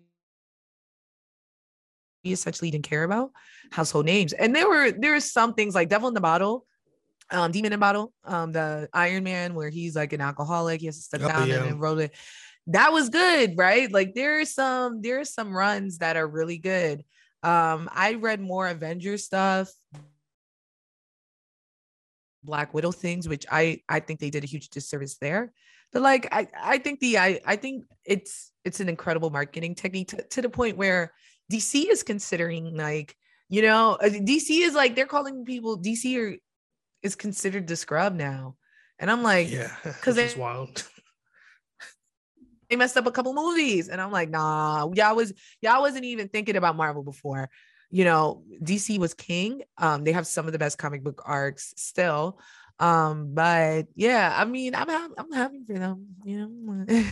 [2.23, 3.31] essentially didn't care about,
[3.71, 4.33] household names.
[4.33, 6.65] And there were there were some things like Devil in the Bottle
[7.31, 10.97] um Demon in Bottle, um the Iron Man where he's like an alcoholic, he has
[10.97, 11.63] to step oh, down yeah.
[11.63, 12.13] and roll it.
[12.67, 13.91] That was good, right?
[13.91, 17.03] Like there's some there's some runs that are really good.
[17.43, 19.71] Um I read more Avengers stuff,
[22.43, 25.51] Black Widow things, which I I think they did a huge disservice there.
[25.91, 30.09] But like I I think the I I think it's it's an incredible marketing technique
[30.09, 31.13] to, to the point where
[31.51, 33.15] DC is considering like
[33.49, 36.37] you know uh, DC is like they're calling people DC or
[37.03, 38.55] is considered the scrub now.
[38.99, 40.87] And I'm like, yeah, because it's wild.
[42.69, 43.89] they messed up a couple movies.
[43.89, 47.49] And I'm like, nah, y'all was y'all wasn't even thinking about Marvel before.
[47.89, 49.63] You know, DC was king.
[49.77, 52.39] Um, they have some of the best comic book arcs still.
[52.79, 56.85] Um, but yeah, I mean, I'm ha- I'm happy for them, you know.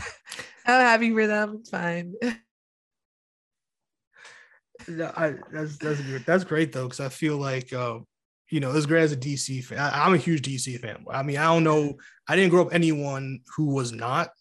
[0.66, 1.58] I'm happy for them.
[1.60, 2.16] It's fine.
[4.88, 8.08] I, that's that's that's great though, because I feel like um,
[8.50, 11.06] you know, as great as a DC fan, I, am a huge DC fan.
[11.10, 14.32] I mean, I don't know, I didn't grow up anyone who was not.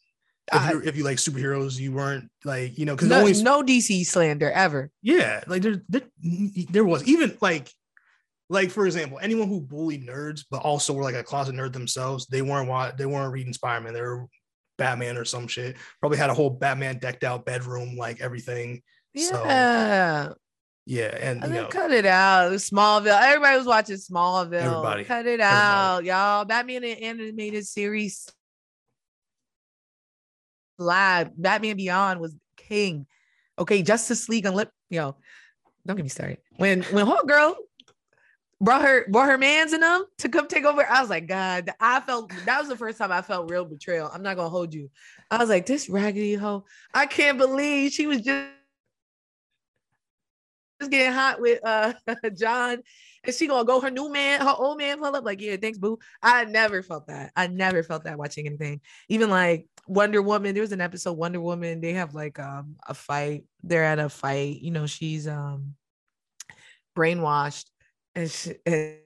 [0.51, 3.63] If, you if you like superheroes, you weren't like, you know, because no, only no
[3.63, 4.91] DC slander ever.
[5.03, 6.03] Yeah, like there, there,
[6.71, 7.71] there was even like,
[8.49, 12.27] like for example, anyone who bullied nerds, but also were like a closet nerd themselves,
[12.29, 13.93] they weren't they weren't reading Spider Man.
[13.93, 14.27] They were
[14.79, 15.77] Batman or some shit.
[16.01, 18.81] Probably had a whole Batman decked out bedroom, like everything.
[19.13, 20.29] Yeah.
[20.29, 20.35] So,
[20.89, 22.51] yeah, and, you know, cut it out.
[22.53, 23.21] Smallville.
[23.21, 24.55] Everybody was watching Smallville.
[24.55, 25.05] Everybody.
[25.05, 26.47] Cut it out, y'all.
[26.47, 28.27] Batman animated series.
[30.79, 31.33] Lab.
[31.37, 33.07] Batman Beyond was king.
[33.59, 34.73] Okay, Justice League Unlimited.
[34.89, 35.15] Yo,
[35.87, 36.39] don't get me started.
[36.57, 37.55] When when Hawk Girl
[38.59, 41.71] brought her brought her mans in them to come take over, I was like, God,
[41.81, 44.11] I felt that was the first time I felt real betrayal.
[44.11, 44.89] I'm not gonna hold you.
[45.31, 46.65] I was like, this raggedy hoe.
[46.95, 48.49] I can't believe she was just
[50.87, 51.93] getting hot with uh
[52.37, 52.79] John,
[53.25, 55.79] and she gonna go her new man, her old man pull up like, yeah, thanks,
[55.79, 55.99] boo.
[56.23, 57.33] I never felt that.
[57.35, 58.81] I never felt that watching anything.
[59.09, 61.81] Even like Wonder Woman, there was an episode Wonder Woman.
[61.81, 63.45] They have like um a fight.
[63.63, 64.61] They're at a fight.
[64.61, 65.75] You know, she's um
[66.97, 67.67] brainwashed,
[68.15, 68.99] and she, and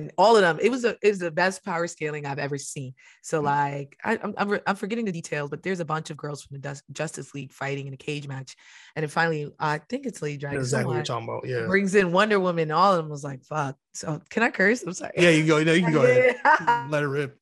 [0.00, 2.58] and all of them it was a it was the best power scaling i've ever
[2.58, 2.94] seen.
[3.22, 3.44] So mm.
[3.44, 6.60] like I, am I'm, I'm forgetting the details but there's a bunch of girls from
[6.60, 8.56] the justice league fighting in a cage match.
[8.96, 11.66] And then finally i think it's lady dragon exactly what you're talking about yeah.
[11.66, 13.76] brings in wonder woman all of them was like fuck.
[13.94, 14.82] So can i curse?
[14.82, 15.12] I'm sorry.
[15.16, 16.36] Yeah you go no, you can go ahead.
[16.90, 17.38] Let it rip.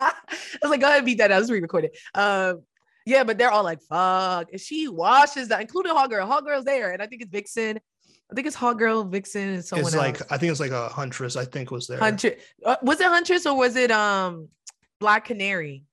[0.00, 0.12] I
[0.62, 1.96] was like go ahead and beat that out let's re-record it.
[2.14, 2.62] Um
[3.06, 4.50] yeah but they're all like fuck.
[4.50, 7.78] And she washes that including Hawkgirl hot girl's there and i think it's vixen
[8.30, 10.32] I think it's Hawkgirl, Vixen, and someone it's like.
[10.32, 11.36] I think it's like a Huntress.
[11.36, 11.98] I think was there.
[11.98, 14.48] Huntress uh, was it Huntress or was it um
[15.00, 15.84] Black Canary?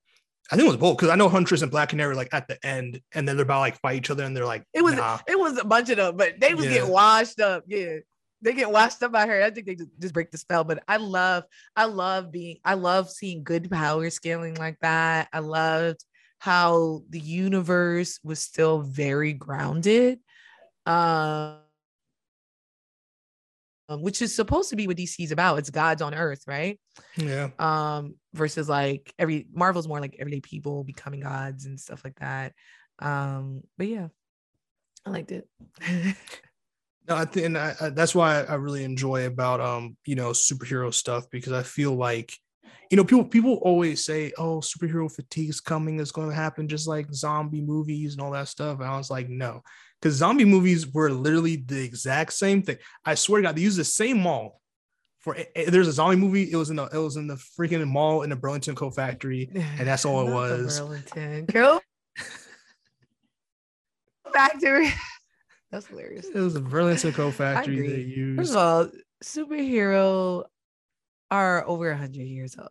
[0.52, 2.64] I think it was both because I know Huntress and Black Canary like at the
[2.66, 5.20] end, and then they're about like fight each other, and they're like, it was nah.
[5.28, 6.76] it was a bunch of them, but they was yeah.
[6.76, 7.64] getting washed up.
[7.68, 7.98] Yeah,
[8.42, 9.44] they get washed up by her.
[9.44, 10.64] I think they just, just break the spell.
[10.64, 11.44] But I love,
[11.76, 15.28] I love being, I love seeing good power scaling like that.
[15.34, 16.04] I loved
[16.40, 20.20] how the universe was still very grounded.
[20.86, 21.58] Um
[23.90, 25.58] um, which is supposed to be what DC is about.
[25.58, 26.80] It's gods on earth, right?
[27.18, 27.50] Yeah.
[27.58, 32.54] Um, versus like every Marvel's more like everyday people becoming gods and stuff like that.
[33.00, 34.08] Um, but yeah,
[35.06, 35.48] I liked it.
[37.08, 40.94] no, I think I, I, that's why I really enjoy about um, you know, superhero
[40.94, 42.32] stuff because I feel like
[42.92, 46.00] you know, people people always say, "Oh, superhero fatigue is coming.
[46.00, 49.12] It's going to happen, just like zombie movies and all that stuff." And I was
[49.12, 49.62] like, "No,
[50.02, 52.78] because zombie movies were literally the exact same thing.
[53.06, 54.62] I swear to God, they use the same mall
[55.20, 55.36] for.
[55.36, 56.52] Eh, eh, there's a zombie movie.
[56.52, 59.50] It was in the it was in the freaking mall in the Burlington Coat Factory,
[59.54, 60.80] and that's all it was.
[60.80, 61.82] Burlington Coat
[64.34, 64.94] Factory.
[65.72, 66.28] That's hilarious.
[66.34, 68.40] It was a Burlington Coat Factory they used.
[68.40, 68.90] First of all,
[69.24, 70.46] superhero
[71.30, 72.70] are over hundred years old.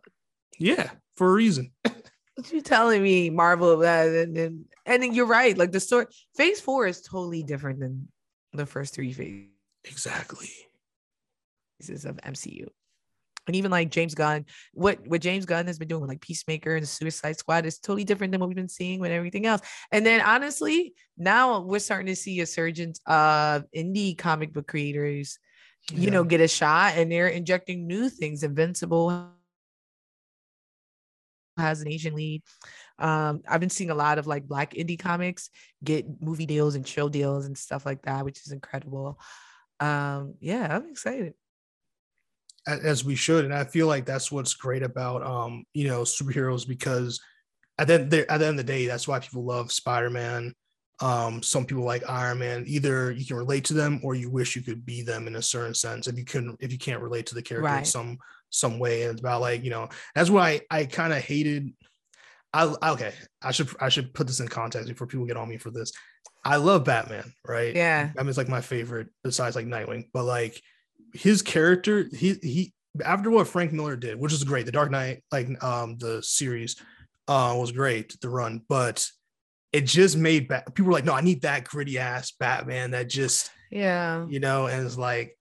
[0.57, 1.71] Yeah, for a reason.
[2.39, 3.71] what you telling me, Marvel?
[3.71, 5.57] Uh, that and, and and you're right.
[5.57, 8.07] Like the story, Phase Four is totally different than
[8.53, 9.47] the first three phases.
[9.83, 10.49] Exactly.
[11.79, 12.67] Pieces of MCU,
[13.47, 16.75] and even like James Gunn, what what James Gunn has been doing with like Peacemaker
[16.75, 19.61] and the Suicide Squad is totally different than what we've been seeing with everything else.
[19.91, 25.39] And then honestly, now we're starting to see a surge of indie comic book creators,
[25.91, 26.09] you yeah.
[26.11, 28.43] know, get a shot, and they're injecting new things.
[28.43, 29.33] Invincible
[31.59, 32.41] has an Asian lead.
[32.97, 35.49] Um, I've been seeing a lot of like black indie comics
[35.83, 39.19] get movie deals and show deals and stuff like that, which is incredible.
[39.79, 41.33] Um, yeah, I'm excited.
[42.67, 46.67] As we should, and I feel like that's what's great about um, you know, superheroes
[46.67, 47.19] because
[47.77, 50.53] at the, at the end of the day, that's why people love Spider-Man.
[51.01, 52.63] Um, some people like Iron Man.
[52.67, 55.41] Either you can relate to them or you wish you could be them in a
[55.41, 56.07] certain sense.
[56.07, 57.79] If you can if you can't relate to the character right.
[57.79, 58.17] in some
[58.49, 59.03] some way.
[59.03, 61.71] And it's about like, you know, that's why I, I kind of hated
[62.53, 65.57] I okay, I should I should put this in context before people get on me
[65.57, 65.91] for this.
[66.43, 67.75] I love Batman, right?
[67.75, 68.07] Yeah.
[68.15, 70.61] Batman's like my favorite besides like Nightwing, but like
[71.13, 75.23] his character, he he after what Frank Miller did, which is great, the Dark Knight,
[75.31, 76.75] like um the series
[77.27, 79.07] uh was great, the run, but
[79.71, 83.51] it just made people were like, no, I need that gritty ass Batman that just
[83.71, 85.37] yeah, you know, and it's like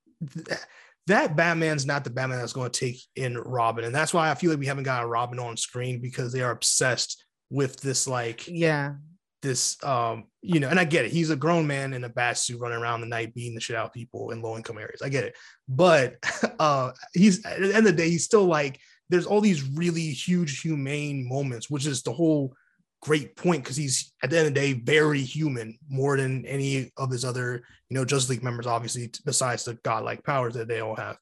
[1.08, 3.84] that Batman's not the Batman that's going to take in Robin.
[3.84, 6.42] And that's why I feel like we haven't got a Robin on screen because they
[6.42, 8.94] are obsessed with this, like, yeah,
[9.40, 11.10] this, um, you know, and I get it.
[11.10, 13.76] He's a grown man in a bat suit running around the night beating the shit
[13.76, 15.00] out of people in low income areas.
[15.02, 15.34] I get it.
[15.66, 16.16] But
[16.58, 20.10] uh, he's at the end of the day, he's still like, there's all these really
[20.10, 22.54] huge humane moments, which is the whole
[23.00, 26.90] great point because he's at the end of the day very human more than any
[26.96, 30.80] of his other you know Justice League members, obviously besides the godlike powers that they
[30.80, 31.16] all have.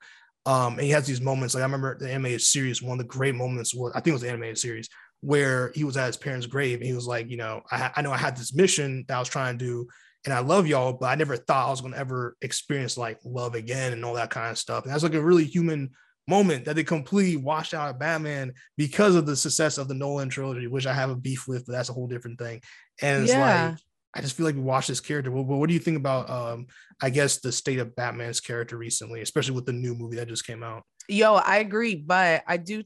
[0.46, 2.82] Um, and he has these moments like I remember the animated series.
[2.82, 4.88] One of the great moments was I think it was the animated series
[5.20, 8.02] where he was at his parents' grave and he was like, you know, I, I
[8.02, 9.88] know I had this mission that I was trying to do,
[10.24, 13.54] and I love y'all, but I never thought I was gonna ever experience like love
[13.54, 14.84] again and all that kind of stuff.
[14.84, 15.90] And that's like a really human
[16.28, 20.28] moment that they completely washed out of Batman because of the success of the Nolan
[20.28, 22.60] trilogy, which I have a beef with, but that's a whole different thing.
[23.00, 23.68] And it's yeah.
[23.70, 23.78] like
[24.14, 25.30] I just feel like we watched this character.
[25.30, 26.66] What, what do you think about um
[27.00, 30.46] I guess the state of Batman's character recently, especially with the new movie that just
[30.46, 30.82] came out?
[31.08, 32.82] Yo, I agree, but I do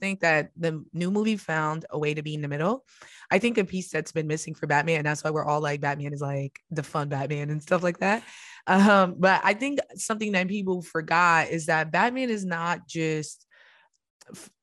[0.00, 2.84] think that the new movie found a way to be in the middle.
[3.30, 5.80] I think a piece that's been missing for Batman, and that's why we're all like
[5.80, 8.22] Batman is like the fun Batman and stuff like that.
[8.66, 13.46] Um, but I think something that people forgot is that Batman is not just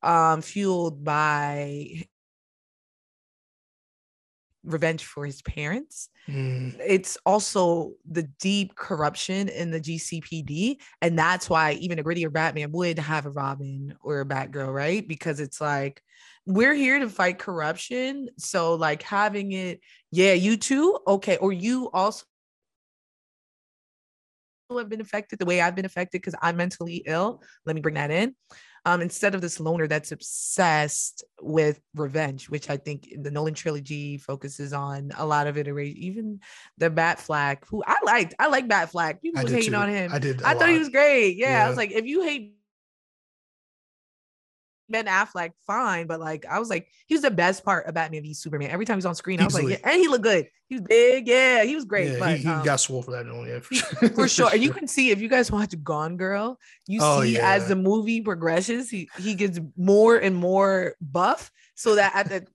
[0.02, 2.04] um fueled by
[4.64, 6.10] revenge for his parents.
[6.30, 10.80] Mm, It's also the deep corruption in the GCPD.
[11.02, 15.08] And that's why even a grittier Batman would have a Robin or a Batgirl, right?
[15.08, 16.02] Because it's like,
[16.46, 18.30] we're here to fight corruption.
[18.38, 19.80] So, like, having it,
[20.12, 21.00] yeah, you too.
[21.08, 21.38] Okay.
[21.38, 22.26] Or you also
[24.78, 27.42] have been affected the way I've been affected because I'm mentally ill.
[27.66, 28.36] Let me bring that in.
[28.84, 34.18] Um, instead of this loner that's obsessed with revenge, which I think the Nolan trilogy
[34.18, 36.40] focuses on a lot of iteration, even
[36.80, 38.34] the Batfleck, who I liked.
[38.40, 39.22] I like Batfleck.
[39.22, 39.78] People was hating too.
[39.78, 40.12] on him.
[40.12, 40.42] I did.
[40.42, 41.38] I a thought he was great.
[41.38, 42.56] Yeah, I was like, if you hate
[44.92, 48.22] Ben Affleck, fine, but like, I was like, he was the best part of Batman
[48.22, 48.70] v Superman.
[48.70, 50.48] Every time he's on screen, I was like, yeah, and he looked good.
[50.68, 52.12] He was big, yeah, he was great.
[52.14, 53.26] Yeah, but he, he um, got swole for that.
[53.26, 54.10] one, Yeah, for sure.
[54.10, 54.50] for sure.
[54.54, 57.54] And you can see if you guys watch Gone Girl, you Oh, see yeah.
[57.54, 61.52] as the movie progresses, he he gets more and more buff.
[61.76, 62.48] So that at the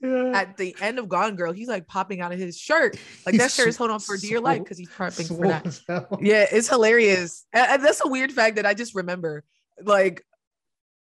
[0.00, 0.32] yeah.
[0.34, 2.96] at the end of Gone Girl, he's like popping out of his shirt.
[3.24, 6.18] Like that shirt is holding on for dear life because he's prepping for that.
[6.20, 7.46] Yeah, it's hilarious.
[7.52, 9.44] And, and that's a weird fact that I just remember.
[9.82, 10.22] Like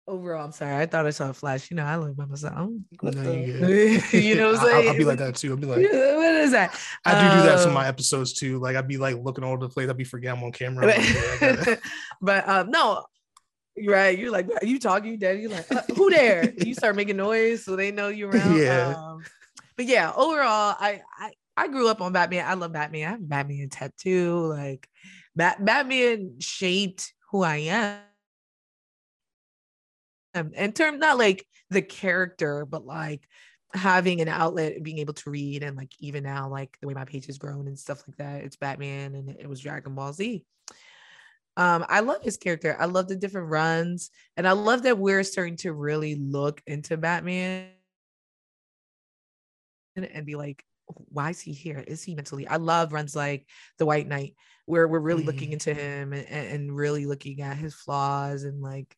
[0.08, 0.76] overall, I'm sorry.
[0.76, 1.70] I thought I saw a flash.
[1.72, 2.54] You know, I live by myself.
[2.56, 4.90] I'm- what No, the- you you know what I'm I- I'll, saying?
[4.90, 5.52] I'll be like that too.
[5.52, 6.78] I'll be like, what is that?
[7.06, 8.60] I do do that in some of Um, my episodes too.
[8.60, 9.90] Like I'd be like looking all over the place.
[9.90, 10.84] I'd be forgetting I'm on camera.
[10.94, 11.80] I'm like, yeah, I got it.
[12.22, 13.06] but um, no,
[13.88, 14.18] right.
[14.18, 15.42] You're like, are you talking, Daddy?
[15.42, 16.52] You're like, uh, who there?
[16.58, 18.58] you start making noise so they know you're around.
[18.58, 18.96] Yeah.
[18.98, 19.24] Um,
[19.78, 22.46] but yeah, overall, I, I I grew up on Batman.
[22.48, 23.08] I love Batman.
[23.08, 24.48] I have Batman tattoo.
[24.48, 24.88] Like,
[25.36, 28.00] Bat- Batman shaped who I am.
[30.36, 33.28] In term, not like the character, but like
[33.74, 36.94] having an outlet, and being able to read, and like even now, like the way
[36.94, 38.44] my page has grown and stuff like that.
[38.44, 40.44] It's Batman, and it was Dragon Ball Z.
[41.56, 42.76] Um, I love his character.
[42.80, 46.98] I love the different runs, and I love that we're starting to really look into
[46.98, 47.70] Batman
[49.96, 51.84] and, and be like, why is he here?
[51.86, 52.48] Is he mentally?
[52.48, 53.46] I love runs like
[53.78, 54.34] the White Knight,
[54.66, 55.54] where we're really looking Mhm.
[55.54, 58.96] into him and, and really looking at his flaws and like,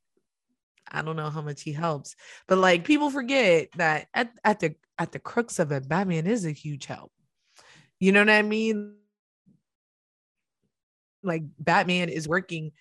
[0.92, 2.16] I don't know how much he helps,
[2.48, 6.46] but like people forget that at, at the at the crux of it, Batman is
[6.46, 7.12] a huge help.
[8.00, 8.96] You know what I mean?
[11.24, 12.72] Like Batman is working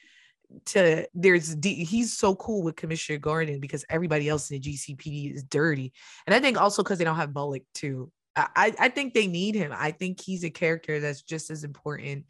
[0.66, 5.34] to there's D, he's so cool with Commissioner Gordon because everybody else in the GCPD
[5.34, 5.92] is dirty,
[6.26, 8.10] and I think also because they don't have Bullock too.
[8.36, 9.72] I I think they need him.
[9.74, 12.26] I think he's a character that's just as important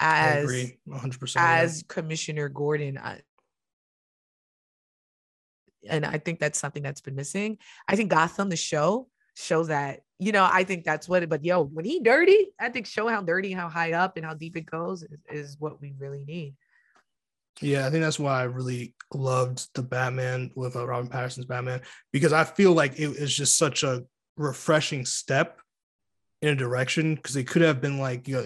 [0.00, 1.20] as 100.
[1.20, 2.98] percent as Commissioner Gordon.
[2.98, 3.20] I,
[5.88, 7.58] and I think that's something that's been missing.
[7.88, 11.44] I think Gotham, the show, shows that, you know, I think that's what it, but
[11.44, 14.56] yo, when he dirty, I think show how dirty, how high up and how deep
[14.56, 16.54] it goes is, is what we really need.
[17.60, 21.80] Yeah, I think that's why I really loved the Batman with uh, Robert Pattinson's Batman
[22.12, 24.04] because I feel like it is just such a
[24.36, 25.60] refreshing step
[26.42, 28.44] in a direction because it could have been like you know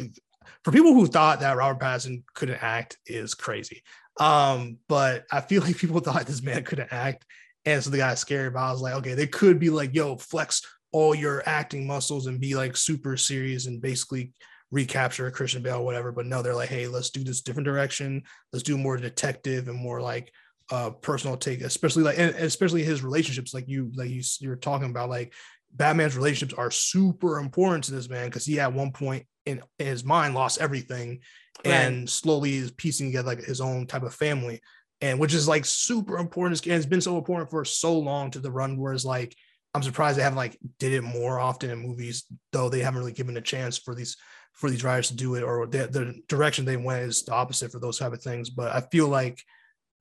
[0.64, 3.82] for people who thought that Robert Pattinson couldn't act is crazy.
[4.18, 7.24] Um, but I feel like people thought this man couldn't act,
[7.64, 10.16] and so they got scared But I was like, okay, they could be like, yo,
[10.16, 14.32] flex all your acting muscles and be like super serious and basically
[14.70, 16.12] recapture Christian Bale, whatever.
[16.12, 18.22] But no, they're like, hey, let's do this different direction.
[18.52, 20.32] Let's do more detective and more like
[20.70, 24.90] uh personal take, especially like and especially his relationships, like you like you you're talking
[24.90, 25.32] about, like
[25.72, 29.86] Batman's relationships are super important to this man because he at one point in, in
[29.86, 31.20] his mind lost everything
[31.64, 31.74] Right.
[31.74, 34.62] and slowly is piecing together like his own type of family.
[35.02, 36.64] And which is like super important.
[36.66, 39.34] And it's been so important for so long to the run where it's like
[39.74, 43.12] I'm surprised they haven't like did it more often in movies, though they haven't really
[43.12, 44.16] given a chance for these
[44.52, 47.70] for these writers to do it, or the, the direction they went is the opposite
[47.72, 48.50] for those type of things.
[48.50, 49.42] But I feel like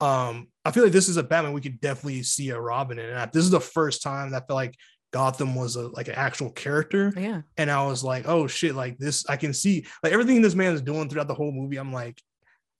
[0.01, 3.09] um I feel like this is a Batman we could definitely see a Robin in.
[3.09, 4.75] And this is the first time that I feel like
[5.11, 7.13] Gotham was a like an actual character.
[7.15, 7.41] Yeah.
[7.57, 10.73] And I was like, oh shit, like this, I can see like everything this man
[10.73, 11.77] is doing throughout the whole movie.
[11.77, 12.21] I'm like,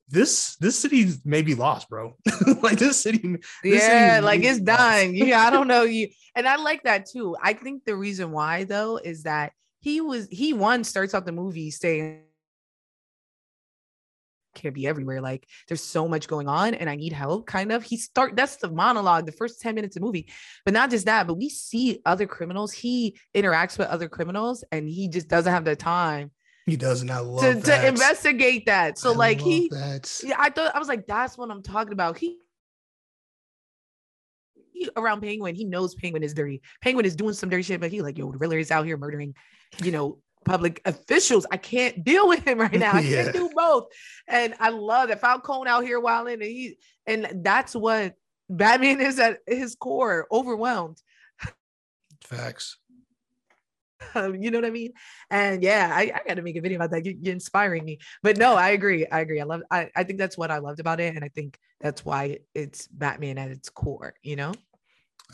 [0.10, 2.16] this this city may be lost, bro.
[2.62, 5.16] like this city, This yeah, city like it's dying.
[5.16, 6.10] Yeah, I don't know you.
[6.36, 7.36] And I like that too.
[7.42, 11.32] I think the reason why though is that he was he one starts out the
[11.32, 12.24] movie saying
[14.60, 15.22] can't be everywhere.
[15.22, 17.48] Like there's so much going on and I need help.
[17.48, 17.84] Kind of.
[17.84, 20.30] He start that's the monologue, the first 10 minutes of the movie.
[20.66, 22.72] But not just that, but we see other criminals.
[22.72, 26.32] He interacts with other criminals and he just doesn't have the time
[26.70, 28.98] he does not love to, to investigate that.
[28.98, 30.22] So I like he that.
[30.24, 32.18] yeah, I thought I was like, that's what I'm talking about.
[32.18, 32.38] He,
[34.72, 36.62] he around Penguin, he knows Penguin is dirty.
[36.82, 38.98] Penguin is doing some dirty shit, but he like, yo, the Riddler is out here
[38.98, 39.36] murdering,
[39.84, 41.46] you know, public officials.
[41.52, 42.94] I can't deal with him right now.
[42.94, 43.24] I Yeah.
[43.24, 43.88] can't do both.
[44.28, 48.16] And I love that Falcone out here wilding, and he and that's what
[48.50, 51.02] Batman is at his core, overwhelmed.
[52.24, 52.78] Facts.
[54.16, 54.94] Um, you know what I mean?
[55.30, 57.06] And yeah, I, I got to make a video about that.
[57.06, 58.00] You, are inspiring me.
[58.24, 59.06] But no, I agree.
[59.08, 59.42] I agree.
[59.42, 59.62] I love.
[59.72, 62.88] I, I think that's what I loved about it, and I think that's why it's
[62.88, 64.14] Batman at its core.
[64.24, 64.54] You know.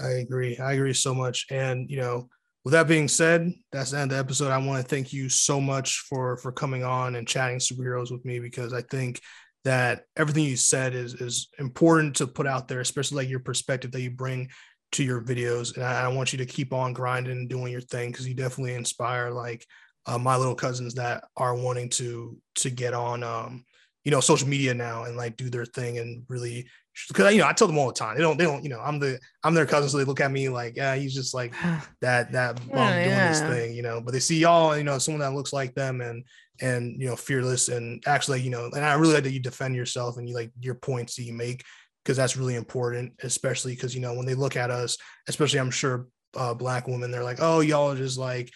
[0.01, 0.57] I agree.
[0.57, 1.45] I agree so much.
[1.49, 2.29] And you know,
[2.65, 4.51] with that being said, that's the end of the episode.
[4.51, 8.25] I want to thank you so much for for coming on and chatting superheroes with
[8.25, 9.21] me because I think
[9.63, 13.91] that everything you said is is important to put out there, especially like your perspective
[13.91, 14.49] that you bring
[14.93, 15.75] to your videos.
[15.75, 18.33] And I, I want you to keep on grinding and doing your thing because you
[18.33, 19.63] definitely inspire like
[20.07, 23.63] uh, my little cousins that are wanting to to get on um
[24.05, 26.65] you know social media now and like do their thing and really
[27.09, 28.79] because you know I tell them all the time they don't they don't you know
[28.79, 31.53] I'm the I'm their cousin so they look at me like yeah he's just like
[32.01, 33.29] that that bum yeah, doing yeah.
[33.29, 35.99] this thing you know but they see y'all you know someone that looks like them
[35.99, 36.23] and
[36.61, 39.75] and you know fearless and actually you know and I really like that you defend
[39.75, 41.63] yourself and you like your points that you make
[42.03, 44.97] because that's really important especially because you know when they look at us
[45.27, 48.51] especially I'm sure uh, black women they're like oh y'all are just like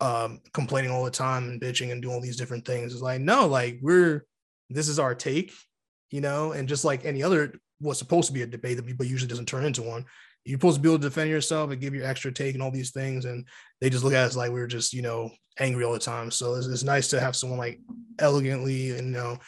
[0.00, 3.20] um complaining all the time and bitching and doing all these different things it's like
[3.20, 4.24] no like we're
[4.70, 5.52] this is our take
[6.10, 9.06] you know and just like any other what's supposed to be a debate that but
[9.06, 10.04] usually doesn't turn into one.
[10.44, 12.70] You're supposed to be able to defend yourself and give your extra take and all
[12.70, 13.24] these things.
[13.24, 13.46] And
[13.80, 16.30] they just look at us like we are just, you know, angry all the time.
[16.30, 17.80] So it's, it's nice to have someone like
[18.20, 19.38] elegantly and, you know,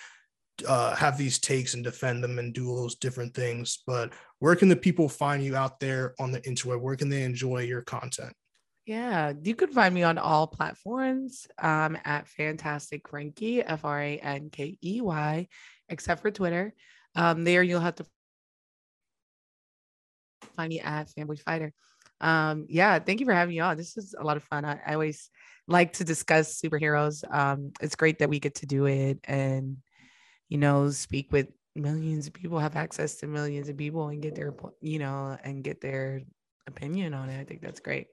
[0.67, 3.83] uh, have these takes and defend them and do those different things.
[3.87, 6.81] But where can the people find you out there on the internet?
[6.81, 8.33] Where can they enjoy your content?
[8.89, 14.17] Yeah, you can find me on all platforms um, at Fantastic Frankey, F R A
[14.17, 15.47] N K E Y,
[15.91, 16.73] except for Twitter.
[17.15, 18.07] Um, there you'll have to
[20.57, 21.75] find me at Fanboy Fighter.
[22.23, 23.77] Um, yeah, thank you for having me on.
[23.77, 24.65] This is a lot of fun.
[24.65, 25.29] I, I always
[25.67, 27.31] like to discuss superheroes.
[27.31, 29.77] Um, it's great that we get to do it and
[30.49, 34.35] you know speak with millions of people, have access to millions of people, and get
[34.35, 36.23] their you know and get their
[36.67, 37.39] opinion on it.
[37.39, 38.07] I think that's great.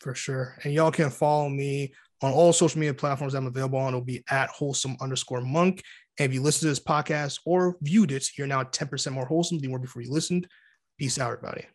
[0.00, 0.56] For sure.
[0.62, 1.92] And y'all can follow me
[2.22, 3.88] on all social media platforms I'm available on.
[3.88, 5.82] It'll be at wholesome underscore monk.
[6.18, 9.58] And if you listen to this podcast or viewed it, you're now 10% more wholesome
[9.58, 10.46] than you were before you listened.
[10.98, 11.66] Peace out, everybody.